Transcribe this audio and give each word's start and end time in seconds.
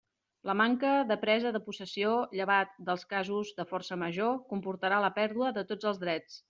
La 0.49 0.53
manca 0.61 0.93
de 1.11 1.17
presa 1.25 1.51
de 1.57 1.61
possessió, 1.67 2.15
llevat 2.39 2.73
dels 2.89 3.07
casos 3.15 3.55
de 3.61 3.69
forca 3.75 4.01
major 4.07 4.43
comportarà 4.55 5.05
la 5.09 5.17
pèrdua 5.23 5.57
de 5.61 5.71
tots 5.73 5.93
els 5.93 6.05
drets. 6.09 6.39